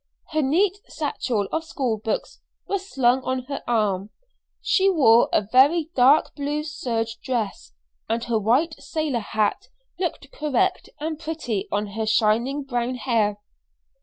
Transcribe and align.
Her 0.31 0.41
neat 0.41 0.77
satchel 0.87 1.47
of 1.51 1.63
school 1.63 1.99
books 2.03 2.39
was 2.67 2.89
slung 2.89 3.21
on 3.23 3.43
her 3.43 3.61
arm. 3.67 4.09
She 4.59 4.89
wore 4.89 5.29
a 5.31 5.43
very 5.43 5.91
dark 5.93 6.33
blue 6.33 6.63
serge 6.63 7.19
dress, 7.23 7.73
and 8.09 8.23
her 8.23 8.39
white 8.39 8.73
sailor 8.79 9.19
hat 9.19 9.67
looked 9.99 10.31
correct 10.31 10.89
and 10.99 11.19
pretty 11.19 11.67
on 11.71 11.85
her 11.91 12.07
shining 12.07 12.63
brown 12.63 12.95
hair. 12.95 13.37